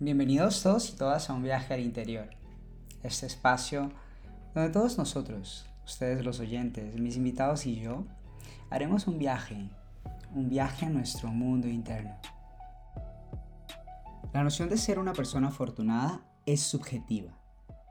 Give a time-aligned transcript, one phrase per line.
[0.00, 2.30] Bienvenidos todos y todas a un viaje al interior.
[3.02, 3.90] Este espacio
[4.54, 8.04] donde todos nosotros, ustedes los oyentes, mis invitados y yo,
[8.70, 9.56] haremos un viaje,
[10.32, 12.16] un viaje a nuestro mundo interno.
[14.32, 17.36] La noción de ser una persona afortunada es subjetiva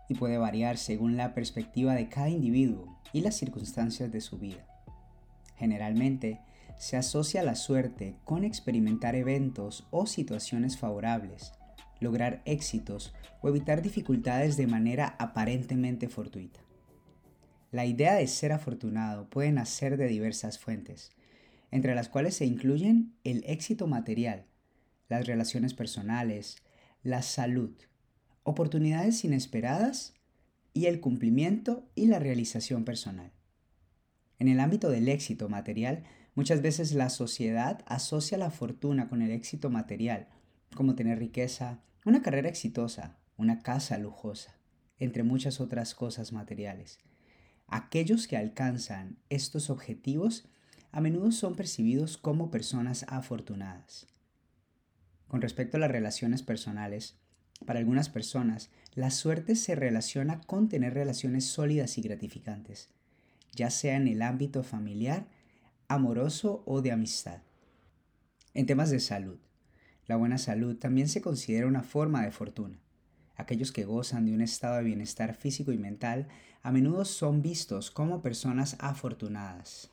[0.07, 4.65] y puede variar según la perspectiva de cada individuo y las circunstancias de su vida.
[5.57, 6.39] Generalmente,
[6.77, 11.51] se asocia la suerte con experimentar eventos o situaciones favorables
[11.99, 16.59] lograr éxitos o evitar dificultades de manera aparentemente fortuita.
[17.71, 21.11] La idea de ser afortunado puede nacer de diversas fuentes,
[21.71, 24.45] entre las cuales se incluyen el éxito material,
[25.09, 26.57] las relaciones personales,
[27.03, 27.71] la salud,
[28.43, 30.13] oportunidades inesperadas
[30.73, 33.31] y el cumplimiento y la realización personal.
[34.39, 36.03] En el ámbito del éxito material,
[36.35, 40.27] muchas veces la sociedad asocia la fortuna con el éxito material,
[40.75, 44.55] como tener riqueza, una carrera exitosa, una casa lujosa,
[44.97, 46.99] entre muchas otras cosas materiales.
[47.67, 50.47] Aquellos que alcanzan estos objetivos
[50.93, 54.07] a menudo son percibidos como personas afortunadas.
[55.27, 57.17] Con respecto a las relaciones personales,
[57.65, 62.87] para algunas personas, la suerte se relaciona con tener relaciones sólidas y gratificantes,
[63.51, 65.27] ya sea en el ámbito familiar,
[65.89, 67.41] amoroso o de amistad.
[68.53, 69.39] En temas de salud,
[70.07, 72.79] la buena salud también se considera una forma de fortuna.
[73.35, 76.27] Aquellos que gozan de un estado de bienestar físico y mental
[76.63, 79.91] a menudo son vistos como personas afortunadas.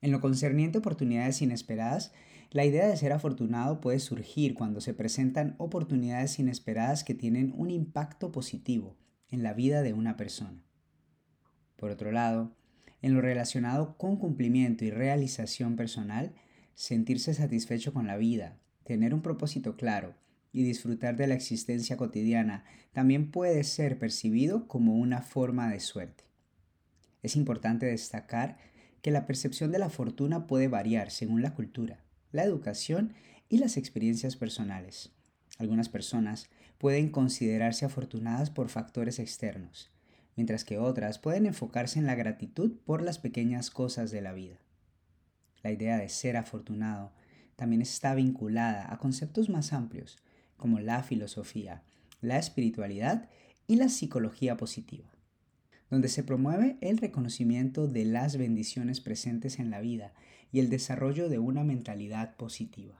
[0.00, 2.12] En lo concerniente a oportunidades inesperadas,
[2.50, 7.70] la idea de ser afortunado puede surgir cuando se presentan oportunidades inesperadas que tienen un
[7.70, 8.96] impacto positivo
[9.28, 10.62] en la vida de una persona.
[11.76, 12.56] Por otro lado,
[13.02, 16.32] en lo relacionado con cumplimiento y realización personal,
[16.74, 20.14] sentirse satisfecho con la vida, tener un propósito claro
[20.52, 26.24] y disfrutar de la existencia cotidiana también puede ser percibido como una forma de suerte.
[27.22, 28.58] Es importante destacar
[29.02, 33.14] que la percepción de la fortuna puede variar según la cultura, la educación
[33.48, 35.10] y las experiencias personales.
[35.58, 36.48] Algunas personas
[36.78, 39.90] pueden considerarse afortunadas por factores externos,
[40.36, 44.58] mientras que otras pueden enfocarse en la gratitud por las pequeñas cosas de la vida.
[45.62, 47.12] La idea de ser afortunado
[47.56, 50.18] también está vinculada a conceptos más amplios
[50.56, 51.82] como la filosofía,
[52.20, 53.28] la espiritualidad
[53.66, 55.10] y la psicología positiva,
[55.90, 60.14] donde se promueve el reconocimiento de las bendiciones presentes en la vida
[60.52, 62.96] y el desarrollo de una mentalidad positiva.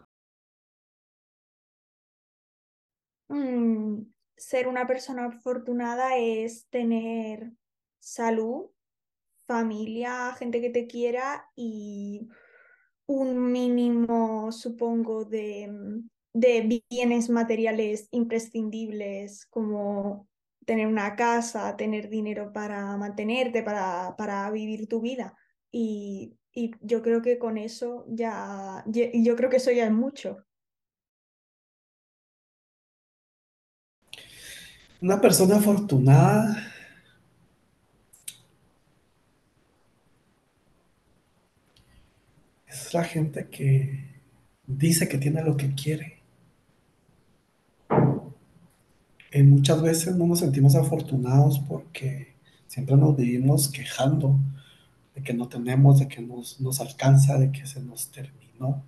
[3.29, 4.03] Mm,
[4.37, 7.53] ser una persona afortunada es tener
[7.99, 8.71] salud,
[9.47, 12.29] familia, gente que te quiera y
[13.07, 20.29] un mínimo, supongo, de, mm, de bienes materiales imprescindibles como
[20.67, 25.37] tener una casa, tener dinero para mantenerte, para, para vivir tu vida.
[25.71, 30.45] Y, y, yo creo que con eso ya, yo creo que eso ya es mucho.
[35.03, 36.74] Una persona afortunada
[43.03, 44.05] gente que
[44.67, 46.19] dice que tiene lo que quiere.
[49.33, 52.35] Y muchas veces no nos sentimos afortunados porque
[52.69, 54.39] siempre nos vivimos quejando
[55.17, 58.85] de que no tenemos, de que nos, nos alcanza, de que se nos terminó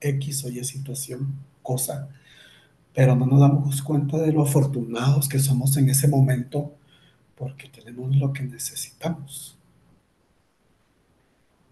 [0.00, 2.08] X o Y situación, cosa,
[2.94, 6.74] pero no nos damos cuenta de lo afortunados que somos en ese momento
[7.36, 9.57] porque tenemos lo que necesitamos.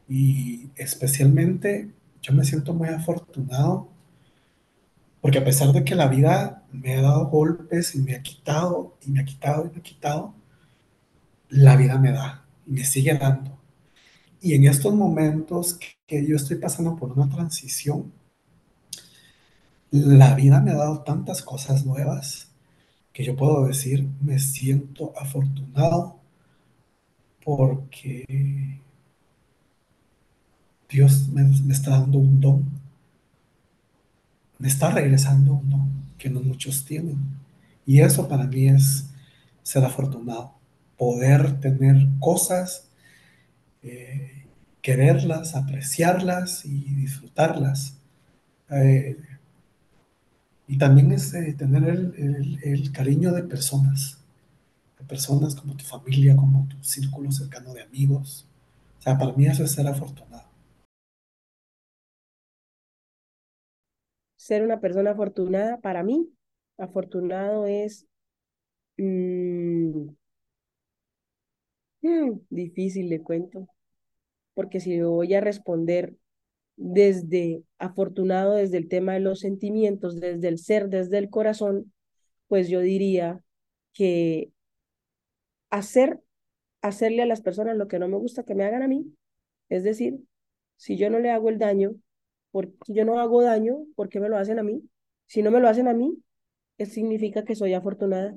[0.08, 1.90] Y especialmente
[2.22, 3.88] yo me siento muy afortunado
[5.20, 8.96] porque a pesar de que la vida me ha dado golpes y me ha quitado
[9.04, 10.34] y me ha quitado y me ha quitado,
[11.48, 13.58] la vida me da y me sigue dando.
[14.40, 18.12] Y en estos momentos que yo estoy pasando por una transición,
[19.90, 22.52] la vida me ha dado tantas cosas nuevas
[23.12, 26.20] que yo puedo decir, me siento afortunado
[27.44, 28.80] porque
[30.88, 31.42] Dios me,
[31.72, 32.64] está dando un don,
[34.58, 37.18] me está regresando un don que no muchos tienen.
[37.84, 39.08] Y eso para mí es
[39.62, 40.54] ser afortunado,
[40.96, 42.88] poder tener cosas,
[43.82, 44.44] eh,
[44.80, 47.96] quererlas, apreciarlas y disfrutarlas.
[48.70, 49.18] Eh,
[50.68, 54.18] y también es eh, tener el, el, cariño de personas,
[54.98, 58.46] de personas como tu familia, como tu círculo cercano de amigos.
[58.98, 60.45] O sea, para mí eso es ser afortunado.
[64.46, 66.30] Ser una persona afortunada para mí
[66.78, 68.06] afortunado es
[68.98, 70.08] mm,
[72.02, 73.68] mm, difícil, le cuento,
[74.54, 76.16] porque si voy a responder
[76.76, 81.92] desde afortunado, desde el tema de los sentimientos, desde el ser, desde el corazón,
[82.48, 83.40] pues yo diría
[83.92, 84.52] que
[85.70, 86.20] hacer,
[86.82, 89.12] hacerle a las personas lo que no me gusta que me hagan a mí,
[89.68, 90.20] es decir,
[90.76, 91.96] si yo no le hago el daño,
[92.56, 94.82] porque yo no hago daño, ¿por qué me lo hacen a mí?
[95.26, 96.16] Si no me lo hacen a mí,
[96.78, 98.34] eso significa que soy afortunada.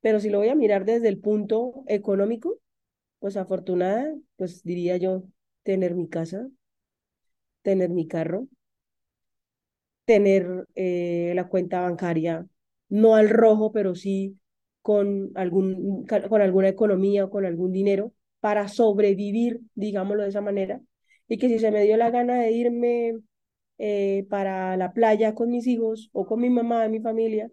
[0.00, 2.60] Pero si lo voy a mirar desde el punto económico,
[3.18, 5.24] pues afortunada, pues diría yo,
[5.64, 6.48] tener mi casa,
[7.62, 8.46] tener mi carro,
[10.04, 12.46] tener eh, la cuenta bancaria,
[12.88, 14.38] no al rojo, pero sí
[14.82, 20.80] con, algún, con alguna economía o con algún dinero para sobrevivir, digámoslo de esa manera,
[21.28, 23.14] y que si se me dio la gana de irme
[23.78, 27.50] eh, para la playa con mis hijos o con mi mamá, mi familia,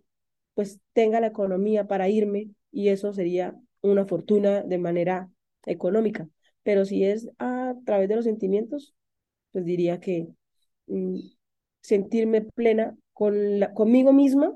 [0.54, 5.30] pues tenga la economía para irme y eso sería una fortuna de manera
[5.66, 6.28] económica.
[6.64, 8.96] Pero si es a través de los sentimientos,
[9.52, 10.28] pues diría que
[10.88, 11.20] mm,
[11.82, 14.56] sentirme plena con la, conmigo misma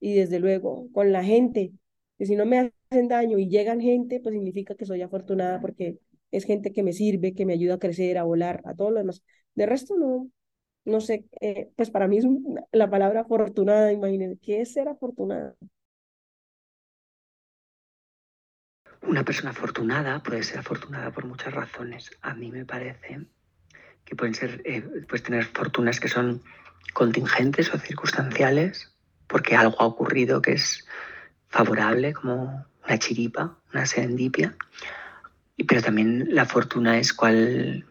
[0.00, 1.72] y desde luego con la gente.
[2.18, 5.98] Que si no me hacen daño y llegan gente, pues significa que soy afortunada porque
[6.32, 8.98] es gente que me sirve, que me ayuda a crecer, a volar, a todo lo
[9.00, 9.24] demás.
[9.56, 10.30] De resto, no,
[10.86, 12.20] no sé, eh, pues para mí
[12.72, 15.56] la palabra afortunada, imagínense, ¿qué es ser afortunada?
[19.02, 22.10] Una persona afortunada puede ser afortunada por muchas razones.
[22.22, 23.26] A mí me parece
[24.04, 26.42] que pueden ser, eh, puedes tener fortunas que son
[26.94, 28.94] contingentes o circunstanciales,
[29.28, 30.86] porque algo ha ocurrido que es
[31.48, 34.56] favorable, como una chiripa, una serendipia.
[35.56, 37.86] Pero también la fortuna es cuál,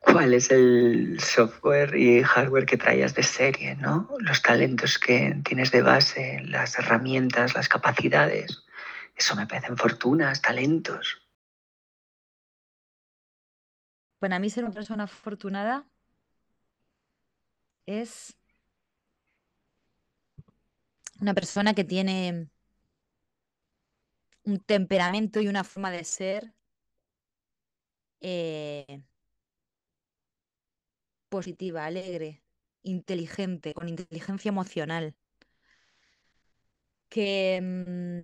[0.00, 4.08] cuál es el software y hardware que traías de serie, ¿no?
[4.18, 8.64] Los talentos que tienes de base, las herramientas, las capacidades.
[9.16, 11.22] Eso me parecen fortunas, talentos.
[14.18, 15.86] Para mí ser una persona afortunada
[17.86, 18.36] es
[21.20, 22.48] una persona que tiene
[24.48, 26.54] un temperamento y una forma de ser
[28.20, 29.02] eh,
[31.28, 32.42] positiva, alegre,
[32.82, 35.14] inteligente, con inteligencia emocional,
[37.08, 37.60] que,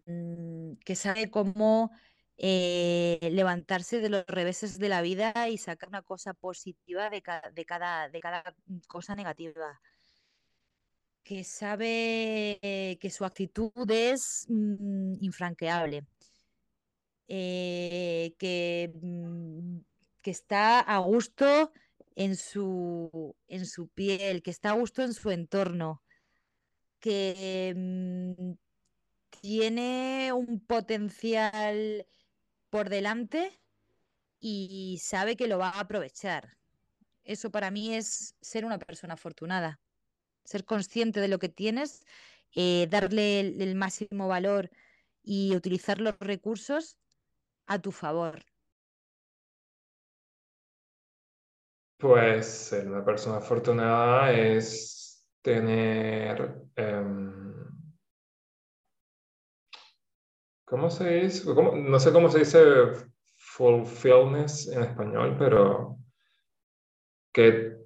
[0.06, 1.90] mm, que sabe cómo
[2.36, 7.22] eh, levantarse de los reveses de la vida y sacar una cosa positiva de,
[7.52, 8.54] de, cada, de cada
[8.88, 9.80] cosa negativa.
[11.22, 12.58] Que sabe
[13.00, 16.04] que su actitud es mm, infranqueable,
[17.28, 19.78] eh, que, mm,
[20.22, 21.72] que, está a gusto
[22.16, 26.02] en su, en su piel, que está a gusto en su entorno,
[27.00, 28.52] que mm,
[29.40, 32.06] tiene un potencial
[32.70, 33.60] por delante
[34.40, 36.56] y sabe que lo va a aprovechar.
[37.24, 39.80] Eso para mí es ser una persona afortunada
[40.44, 42.04] ser consciente de lo que tienes,
[42.54, 44.70] eh, darle el, máximo valor
[45.22, 46.96] y utilizar los recursos
[47.66, 48.42] a tu favor.
[51.98, 56.62] Pues ser una persona afortunada es tener...
[56.76, 57.44] Em,
[60.64, 61.44] ¿Cómo se dice?
[61.54, 62.60] no sé cómo se dice
[63.36, 65.98] fulfillment en español, pero
[67.32, 67.76] que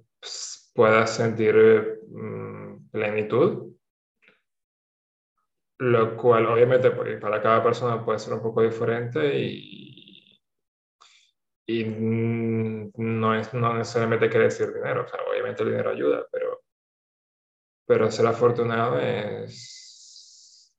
[0.73, 3.73] puedas sentir mm, plenitud,
[5.79, 10.39] lo cual obviamente para cada persona puede ser un poco diferente y,
[11.67, 16.61] y no, es, no necesariamente quiere decir dinero, obviamente el dinero ayuda, pero,
[17.85, 20.75] pero ser afortunado es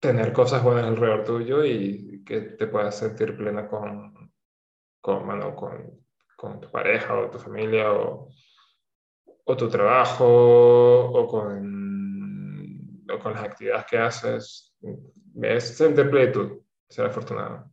[0.00, 4.32] tener cosas buenas alrededor tuyo y que te puedas sentir plena con,
[5.00, 6.02] con, bueno, con
[6.42, 8.28] con tu pareja o tu familia o,
[9.56, 11.81] tu trabajo o con,
[13.20, 14.74] con las actividades que haces.
[15.42, 17.70] Es sentir plenitud, ser afortunado.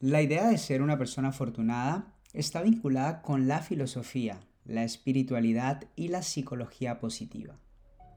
[0.00, 6.08] La idea de ser una persona afortunada está vinculada con la filosofía, la espiritualidad y
[6.08, 7.58] la psicología positiva,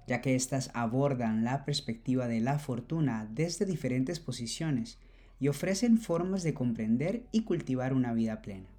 [0.08, 4.98] ya que éstas abordan la perspectiva de la fortuna desde diferentes posiciones
[5.40, 8.70] y ofrecen formas de comprender y cultivar una vida plena.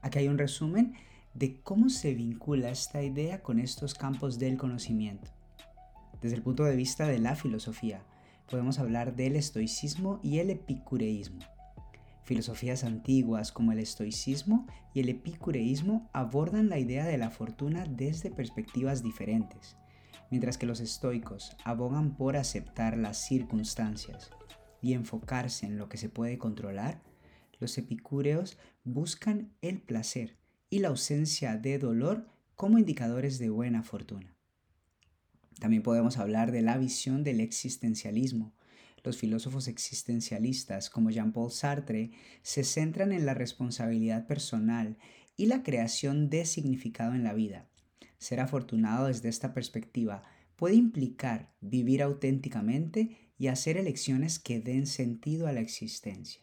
[0.00, 0.94] Aquí hay un resumen
[1.34, 5.30] de cómo se vincula esta idea con estos campos del conocimiento.
[6.20, 8.04] Desde el punto de vista de la filosofía,
[8.48, 11.40] podemos hablar del estoicismo y el epicureísmo.
[12.24, 18.30] Filosofías antiguas como el estoicismo y el epicureísmo abordan la idea de la fortuna desde
[18.30, 19.76] perspectivas diferentes,
[20.30, 24.30] mientras que los estoicos abogan por aceptar las circunstancias
[24.80, 27.02] y enfocarse en lo que se puede controlar,
[27.58, 30.36] los epicúreos buscan el placer
[30.72, 32.26] y la ausencia de dolor
[32.56, 34.34] como indicadores de buena fortuna.
[35.60, 38.54] También podemos hablar de la visión del existencialismo.
[39.04, 44.96] Los filósofos existencialistas como Jean-Paul Sartre se centran en la responsabilidad personal
[45.36, 47.68] y la creación de significado en la vida.
[48.16, 50.22] Ser afortunado desde esta perspectiva
[50.56, 56.40] puede implicar vivir auténticamente y hacer elecciones que den sentido a la existencia.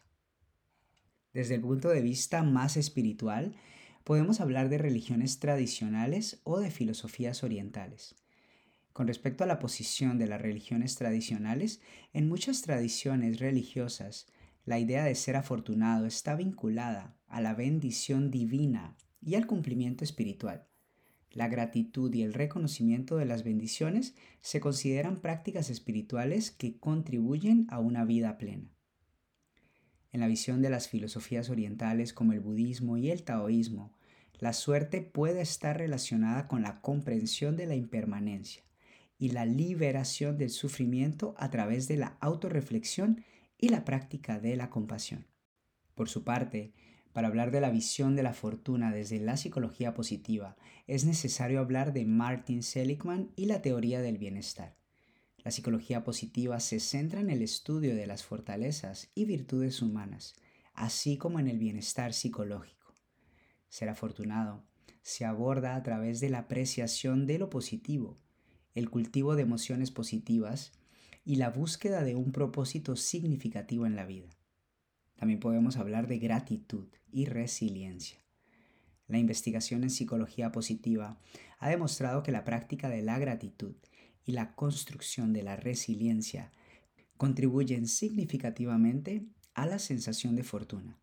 [1.34, 3.56] Desde el punto de vista más espiritual,
[4.10, 8.16] podemos hablar de religiones tradicionales o de filosofías orientales.
[8.92, 11.80] Con respecto a la posición de las religiones tradicionales,
[12.12, 14.26] en muchas tradiciones religiosas,
[14.66, 20.66] la idea de ser afortunado está vinculada a la bendición divina y al cumplimiento espiritual.
[21.30, 27.78] La gratitud y el reconocimiento de las bendiciones se consideran prácticas espirituales que contribuyen a
[27.78, 28.74] una vida plena.
[30.12, 33.94] En la visión de las filosofías orientales como el budismo y el taoísmo,
[34.40, 38.64] la suerte puede estar relacionada con la comprensión de la impermanencia
[39.18, 43.26] y la liberación del sufrimiento a través de la autorreflexión
[43.58, 45.28] y la práctica de la compasión.
[45.94, 46.74] Por su parte,
[47.12, 50.56] para hablar de la visión de la fortuna desde la psicología positiva,
[50.88, 54.78] es necesario hablar de Martin Seligman y la teoría del bienestar.
[55.44, 60.36] La psicología positiva se centra en el estudio de las fortalezas y virtudes humanas,
[60.74, 62.79] así como en el bienestar psicológico.
[63.70, 64.64] Ser afortunado
[65.02, 68.18] se aborda a través de la apreciación de lo positivo,
[68.76, 70.74] el cultivo de emociones positivas
[71.26, 74.30] y la búsqueda de un propósito significativo en la vida.
[75.16, 78.20] También podemos hablar de gratitud y resiliencia.
[79.08, 81.20] La investigación en psicología positiva
[81.58, 83.76] ha demostrado que la práctica de la gratitud
[84.24, 86.52] y la construcción de la resiliencia
[87.18, 91.00] contribuyen significativamente a la sensación de fortuna.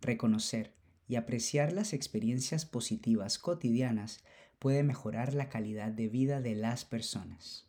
[0.00, 0.74] Reconocer
[1.10, 4.22] y apreciar las experiencias positivas cotidianas
[4.60, 7.66] puede mejorar la calidad de vida de las personas.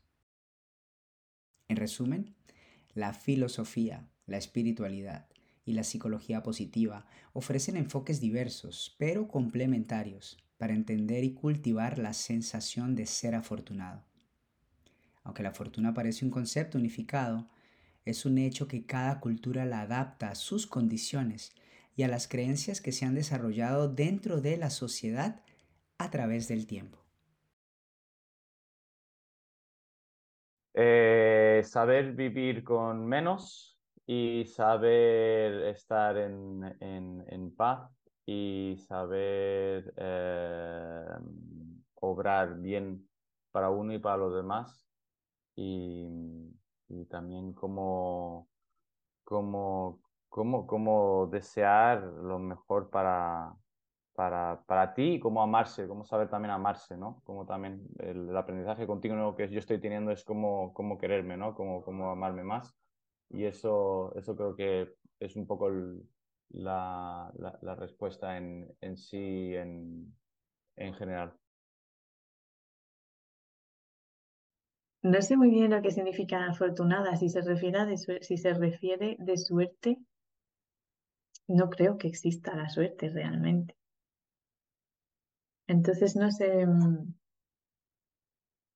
[1.68, 2.36] En resumen,
[2.94, 5.26] la filosofía, la espiritualidad
[5.66, 12.94] y la psicología positiva ofrecen enfoques diversos, pero complementarios, para entender y cultivar la sensación
[12.94, 14.04] de ser afortunado.
[15.24, 17.50] Aunque la fortuna parece un concepto unificado,
[18.06, 21.54] es un hecho que cada cultura la adapta a sus condiciones
[21.96, 25.42] y a las creencias que se han desarrollado dentro de la sociedad
[25.98, 27.00] a través del tiempo.
[30.74, 37.92] Eh, saber vivir con menos y saber estar en, paz
[38.26, 41.06] y saber eh,
[41.96, 43.08] obrar bien
[43.52, 44.82] para uno y para los demás
[45.56, 46.08] y,
[47.10, 48.50] también como,
[49.24, 50.02] como,
[50.32, 53.54] como, como desear lo mejor para,
[54.16, 57.22] para, para ti, cómo amarse, cómo saber también amarse, ¿no?
[57.26, 61.54] Como también el, aprendizaje continuo que yo estoy teniendo es cómo, cómo quererme, ¿no?
[61.54, 62.74] Cómo, cómo amarme más.
[63.30, 65.70] Y eso, eso creo que es un poco
[66.52, 67.30] la,
[67.62, 70.16] la, respuesta en, en sí, en,
[70.78, 71.34] en general.
[75.04, 79.18] No sé muy bien lo que significa afortunada, si se refiere de, si se refiere
[79.20, 80.00] de suerte,
[81.52, 83.76] no creo que exista la suerte realmente.
[85.68, 87.14] Entonces, no sé, mm,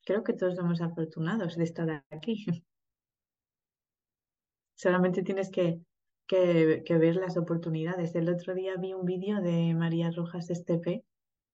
[0.06, 2.46] creo que todos somos afortunados de estar aquí.
[4.76, 5.82] Solamente tienes que,
[6.28, 8.16] que, ver las oportunidades.
[8.16, 11.06] El otro día vi un vídeo de María Rojas Estepe,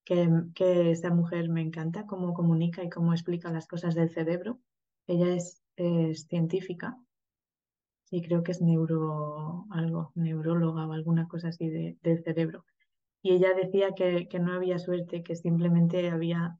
[0.04, 4.60] que, que esa mujer me encanta, cómo comunica y cómo explica las cosas del cerebro.
[5.06, 5.62] Ella es,
[6.28, 6.98] científica
[8.12, 12.64] y creo que es neuro, algo, neuróloga o alguna cosa así del cerebro
[13.22, 16.58] y ella decía que, no había suerte, que simplemente había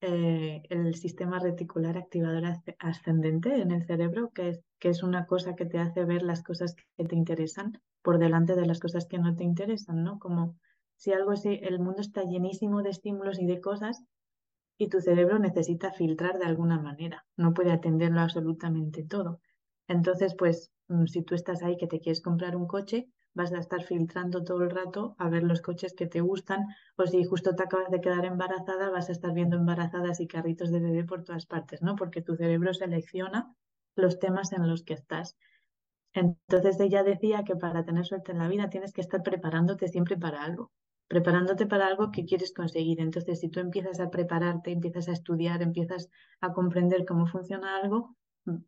[0.00, 2.42] eh, el sistema reticular activador
[2.80, 6.42] ascendente en el cerebro, que es, que es una cosa que te hace ver las
[6.42, 10.18] cosas que te interesan por delante de las cosas que no te interesan, ¿no?
[10.18, 10.56] Como
[10.96, 14.04] si algo así, el mundo está llenísimo de estímulos y de cosas
[14.78, 19.40] y tu cerebro necesita filtrar de alguna manera, no puede atenderlo absolutamente todo.
[19.86, 20.72] Entonces, pues,
[21.06, 24.62] si tú estás ahí que te quieres comprar un coche, vas a estar filtrando todo
[24.62, 28.00] el rato a ver los coches que te gustan o si justo te acabas de
[28.00, 31.96] quedar embarazada, vas a estar viendo embarazadas y carritos de bebé por todas partes, ¿no?
[31.96, 33.54] Porque tu cerebro selecciona
[33.96, 35.36] los temas en los que estás.
[36.14, 40.16] Entonces ella decía que para tener suerte en la vida tienes que estar preparándote siempre
[40.16, 40.72] para algo,
[41.08, 43.00] preparándote para algo que quieres conseguir.
[43.00, 46.08] Entonces, si tú empiezas a prepararte, empiezas a estudiar, empiezas
[46.40, 48.16] a comprender cómo funciona algo,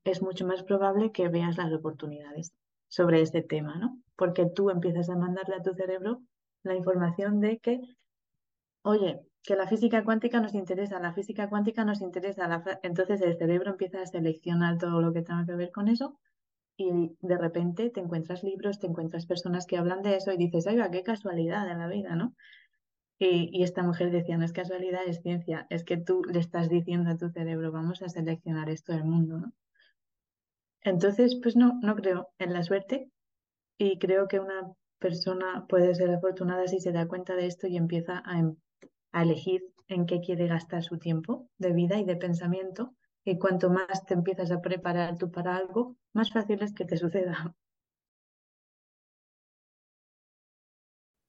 [0.05, 2.55] es mucho más probable que veas las oportunidades
[2.89, 3.99] sobre este tema, ¿no?
[4.17, 6.23] Porque tú empiezas a mandarle a tu cerebro
[6.63, 7.81] la información de que,
[8.83, 13.71] oye, que la física cuántica nos interesa, la física cuántica nos interesa, entonces el cerebro
[13.73, 16.19] empieza a seleccionar todo lo que tenga que ver con eso
[16.77, 20.67] y de repente te encuentras libros, te encuentras personas que hablan de eso y dices,
[20.67, 22.35] ay, qué casualidad de la vida, ¿no?
[23.19, 26.69] Y, y, esta mujer decía, no es casualidad, es ciencia, es que tú le estás
[26.69, 29.53] diciendo a tu cerebro, vamos a seleccionar esto del mundo, ¿no?
[30.85, 33.11] Entonces, pues no, no creo en la suerte
[33.79, 37.77] y creo que una persona puede ser afortunada si se da cuenta de esto y
[37.77, 38.57] empieza a, em,
[39.13, 43.71] a elegir en qué quiere gastar su tiempo de vida y de pensamiento y cuanto
[43.71, 47.35] más te empiezas a preparar tú para algo, más fácil es que te suceda.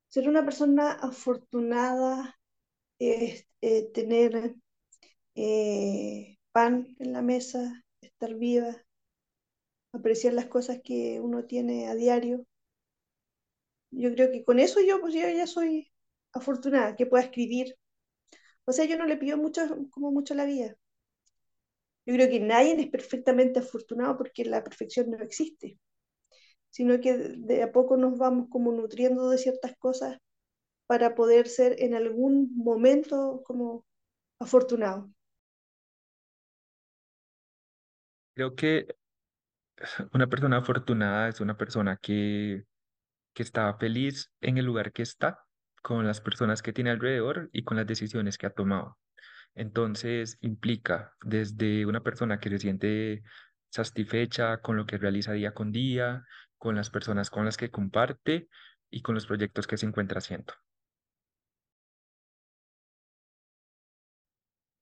[0.09, 2.39] Ser una persona afortunada
[2.99, 4.55] es eh, tener
[5.35, 8.85] eh, pan en la mesa, estar viva,
[9.95, 12.45] apreciar las cosas que uno tiene a diario.
[13.91, 15.91] Yo creo que con eso yo, pues yo ya soy
[16.33, 17.75] afortunada, que pueda escribir.
[18.65, 19.61] O sea, yo no le pido mucho,
[19.91, 20.77] como mucho la vida.
[22.05, 25.79] Yo creo que nadie es perfectamente afortunado porque la perfección no existe,
[26.69, 30.19] sino que de a poco nos vamos como nutriendo de ciertas cosas
[30.87, 33.85] para poder ser en algún momento como
[34.39, 35.09] afortunado.
[38.33, 38.87] Creo que
[40.13, 42.65] una persona afortunada es una persona que,
[43.33, 45.39] que está feliz en el lugar que está,
[45.81, 48.97] con las personas que tiene alrededor y con las decisiones que ha tomado.
[49.55, 53.23] Entonces implica desde una persona que se siente
[53.69, 56.25] satisfecha con lo que realiza día con día,
[56.57, 58.49] con las personas con las que comparte
[58.89, 60.53] y con los proyectos que se encuentra haciendo.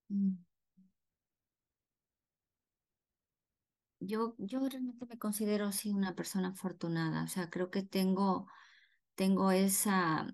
[0.09, 0.42] Mm.
[4.05, 8.47] Yo, yo realmente me considero así una persona afortunada, o sea, creo que tengo,
[9.15, 10.27] tengo esa,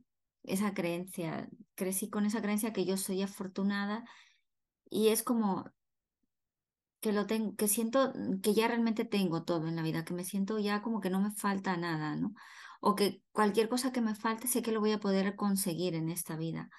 [0.43, 4.03] esa creencia, crecí con esa creencia que yo soy afortunada
[4.89, 5.65] y es como
[7.01, 10.25] que lo tengo, que siento que ya realmente tengo todo en la vida, que me
[10.25, 12.34] siento ya como que no me falta nada, ¿no?
[12.82, 16.10] O que cualquier cosa que me falte sé que lo voy a poder conseguir en
[16.10, 16.69] esta vida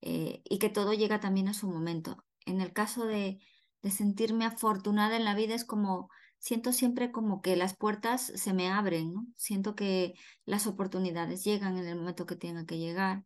[0.00, 2.24] eh, y que todo llega también a su momento.
[2.46, 3.38] En el caso de,
[3.82, 6.08] de sentirme afortunada en la vida es como
[6.44, 9.26] siento siempre como que las puertas se me abren, ¿no?
[9.34, 10.12] Siento que
[10.44, 13.24] las oportunidades llegan en el momento que tengan que llegar.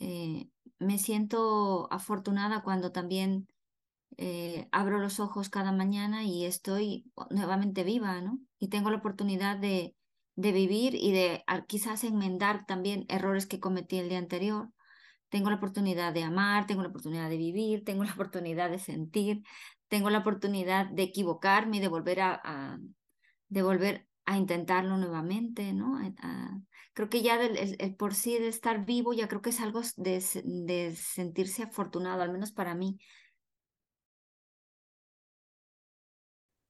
[0.00, 3.48] Eh, me siento afortunada cuando también
[4.18, 8.38] eh, abro los ojos cada mañana y estoy nuevamente viva, ¿no?
[8.58, 9.96] Y tengo la oportunidad de,
[10.36, 14.68] de vivir y de quizás enmendar también errores que cometí el día anterior.
[15.30, 19.42] Tengo la oportunidad de amar, tengo la oportunidad de vivir, tengo la oportunidad de sentir,
[19.92, 22.80] tengo la oportunidad de equivocarme y de volver a,
[23.50, 25.98] de volver a intentarlo nuevamente, ¿no?
[26.94, 30.24] creo que ya el, por sí de estar vivo ya creo que es algo de,
[30.44, 33.00] de sentirse afortunado, al menos para mí,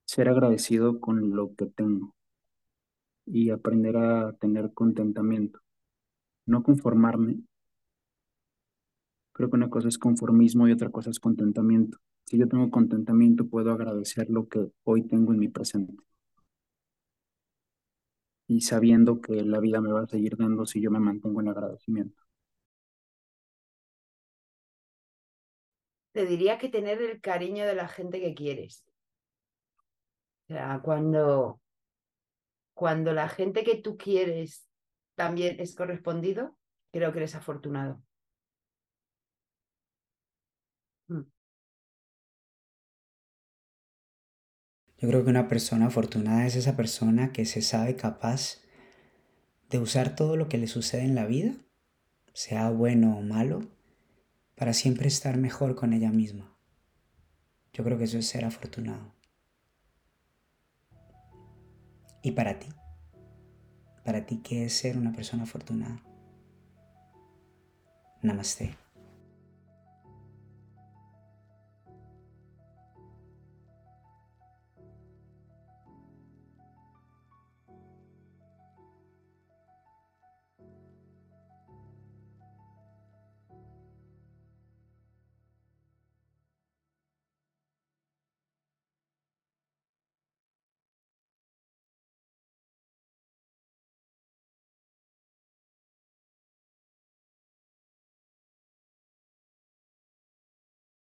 [0.04, 2.16] ser agradecido con lo que tengo
[3.24, 5.60] y aprender a tener contentamiento,
[6.46, 7.36] no conformarme.
[9.32, 11.98] Creo que una cosa es conformismo y otra cosa es contentamiento.
[12.32, 15.94] Si yo tengo contentamiento, puedo agradecer lo que hoy tengo en mi presente.
[18.46, 21.48] Y sabiendo que la vida me va a seguir dando si yo me mantengo en
[21.48, 22.22] agradecimiento.
[26.12, 28.82] Te diría que tener el cariño de la gente que quieres
[30.48, 31.60] sea, cuando,
[32.72, 34.66] cuando la gente que tú quieres
[35.16, 36.56] también es correspondido,
[36.92, 38.02] creo que eres afortunado.
[45.02, 48.58] Yo creo que una persona afortunada es esa persona que se sabe capaz
[49.68, 51.54] de usar todo lo que le sucede en la vida,
[52.34, 53.68] sea bueno o malo,
[54.54, 56.56] para siempre estar mejor con ella misma.
[57.72, 59.12] Yo creo que eso es ser afortunado.
[62.22, 62.68] ¿Y para ti?
[64.04, 66.00] ¿Para ti qué es ser una persona afortunada?
[68.22, 68.81] Namaste.